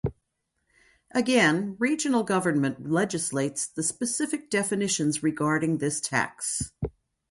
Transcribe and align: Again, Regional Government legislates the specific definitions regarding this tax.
Again, 1.13 1.75
Regional 1.77 2.23
Government 2.23 2.89
legislates 2.89 3.67
the 3.67 3.83
specific 3.83 4.49
definitions 4.49 5.21
regarding 5.21 5.77
this 5.77 6.01
tax. 6.01 6.71